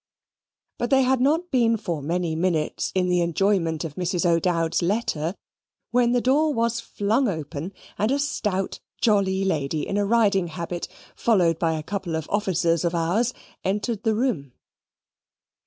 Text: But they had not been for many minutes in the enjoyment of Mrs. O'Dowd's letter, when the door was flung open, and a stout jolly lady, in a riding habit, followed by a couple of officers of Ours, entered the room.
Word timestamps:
But 0.79 0.89
they 0.89 1.03
had 1.03 1.21
not 1.21 1.51
been 1.51 1.77
for 1.77 2.01
many 2.01 2.33
minutes 2.35 2.91
in 2.95 3.07
the 3.07 3.21
enjoyment 3.21 3.83
of 3.85 3.93
Mrs. 3.93 4.25
O'Dowd's 4.25 4.81
letter, 4.81 5.35
when 5.91 6.11
the 6.11 6.19
door 6.21 6.51
was 6.55 6.79
flung 6.79 7.27
open, 7.27 7.71
and 7.99 8.09
a 8.09 8.17
stout 8.17 8.79
jolly 8.99 9.45
lady, 9.45 9.87
in 9.87 9.97
a 9.97 10.05
riding 10.07 10.47
habit, 10.47 10.87
followed 11.15 11.59
by 11.59 11.73
a 11.73 11.83
couple 11.83 12.15
of 12.15 12.27
officers 12.31 12.83
of 12.83 12.95
Ours, 12.95 13.31
entered 13.63 14.01
the 14.01 14.15
room. 14.15 14.53